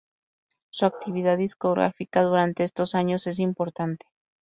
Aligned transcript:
Su 0.71 0.87
actividad 0.87 1.37
discográfica 1.37 2.23
durante 2.23 2.63
estos 2.63 2.95
años 2.95 3.27
es 3.27 3.37
importante. 3.37 4.07